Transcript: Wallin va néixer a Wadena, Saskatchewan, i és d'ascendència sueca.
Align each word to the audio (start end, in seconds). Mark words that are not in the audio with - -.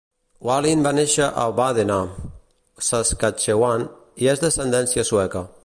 Wallin 0.47 0.79
va 0.85 0.93
néixer 0.99 1.27
a 1.41 1.43
Wadena, 1.59 1.97
Saskatchewan, 2.87 3.87
i 4.25 4.33
és 4.35 4.43
d'ascendència 4.45 5.07
sueca. 5.13 5.49